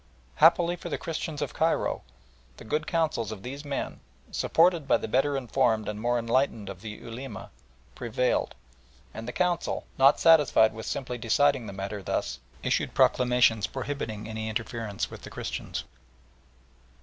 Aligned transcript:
Happily 0.37 0.75
for 0.75 0.89
the 0.89 0.97
Christians 0.97 1.43
of 1.43 1.53
Cairo 1.53 2.01
the 2.57 2.63
good 2.63 2.87
counsels 2.87 3.31
of 3.31 3.43
these 3.43 3.63
men, 3.63 3.99
supported 4.31 4.87
by 4.87 4.97
the 4.97 5.07
better 5.07 5.37
informed 5.37 5.87
and 5.87 6.01
more 6.01 6.17
enlightened 6.17 6.69
of 6.69 6.81
the 6.81 6.89
Ulema, 6.97 7.51
prevailed, 7.93 8.55
and 9.13 9.27
the 9.27 9.31
Council, 9.31 9.85
not 9.99 10.19
satisfied 10.19 10.73
with 10.73 10.87
simply 10.87 11.19
deciding 11.19 11.67
the 11.67 11.71
matter 11.71 12.01
thus, 12.01 12.39
issued 12.63 12.95
proclamations 12.95 13.67
prohibiting 13.67 14.27
any 14.27 14.49
interference 14.49 15.11
with 15.11 15.21
the 15.21 15.29
Christians. 15.29 15.83